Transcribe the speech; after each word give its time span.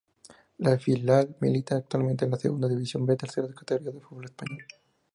El 0.57 0.79
filial 0.79 1.35
milita 1.41 1.75
actualmente 1.75 2.25
en 2.25 2.31
la 2.31 2.37
Segunda 2.39 2.67
División 2.67 3.05
"B", 3.05 3.15
tercera 3.15 3.53
categoría 3.53 3.91
del 3.91 4.01
fútbol 4.01 4.25
español. 4.25 4.65